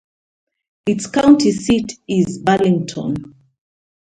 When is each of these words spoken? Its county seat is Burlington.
Its 0.87 1.05
county 1.05 1.51
seat 1.51 1.93
is 2.07 2.39
Burlington. 2.39 3.35